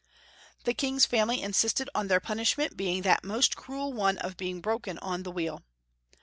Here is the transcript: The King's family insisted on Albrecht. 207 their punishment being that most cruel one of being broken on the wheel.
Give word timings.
The 0.63 0.73
King's 0.73 1.05
family 1.05 1.43
insisted 1.43 1.87
on 1.93 2.05
Albrecht. 2.05 2.25
207 2.25 2.39
their 2.47 2.63
punishment 2.71 2.75
being 2.77 3.01
that 3.03 3.23
most 3.23 3.55
cruel 3.55 3.93
one 3.93 4.17
of 4.17 4.35
being 4.35 4.59
broken 4.59 4.97
on 4.97 5.21
the 5.21 5.31
wheel. 5.31 5.61